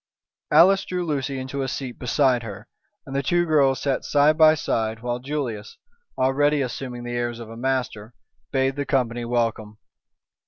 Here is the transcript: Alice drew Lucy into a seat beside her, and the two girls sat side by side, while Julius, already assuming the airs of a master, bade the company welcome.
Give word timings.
Alice 0.49 0.83
drew 0.83 1.05
Lucy 1.05 1.37
into 1.37 1.61
a 1.61 1.67
seat 1.67 1.99
beside 1.99 2.41
her, 2.41 2.67
and 3.05 3.15
the 3.15 3.21
two 3.21 3.45
girls 3.45 3.79
sat 3.83 4.03
side 4.03 4.35
by 4.35 4.55
side, 4.55 5.01
while 5.03 5.19
Julius, 5.19 5.77
already 6.17 6.63
assuming 6.63 7.03
the 7.03 7.13
airs 7.13 7.37
of 7.39 7.51
a 7.51 7.55
master, 7.55 8.15
bade 8.51 8.77
the 8.77 8.85
company 8.87 9.25
welcome. 9.25 9.77